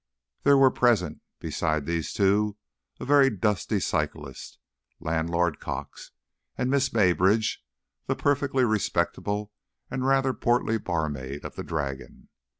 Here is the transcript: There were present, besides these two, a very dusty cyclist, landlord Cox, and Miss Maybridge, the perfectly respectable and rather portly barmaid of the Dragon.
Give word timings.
There 0.41 0.57
were 0.57 0.71
present, 0.71 1.21
besides 1.39 1.85
these 1.85 2.11
two, 2.11 2.57
a 2.99 3.05
very 3.05 3.29
dusty 3.29 3.79
cyclist, 3.79 4.57
landlord 4.99 5.59
Cox, 5.59 6.09
and 6.57 6.71
Miss 6.71 6.89
Maybridge, 6.91 7.63
the 8.07 8.15
perfectly 8.15 8.63
respectable 8.65 9.51
and 9.91 10.03
rather 10.03 10.33
portly 10.33 10.79
barmaid 10.79 11.45
of 11.45 11.53
the 11.55 11.61
Dragon. 11.63 12.29